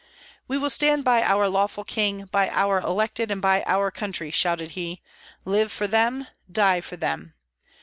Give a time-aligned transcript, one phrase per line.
[0.47, 4.71] "We will stand by our lawful king, by our elected, and by our country," shouted
[4.71, 4.99] he;
[5.45, 7.35] "live for them, die for them!